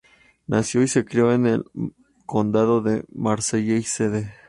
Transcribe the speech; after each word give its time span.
Nació 0.47 0.81
y 0.81 0.87
se 0.87 1.05
crio 1.05 1.31
en 1.31 1.45
el 1.45 1.63
condado 2.25 2.81
de 2.81 3.05
Merseyside. 3.13 4.33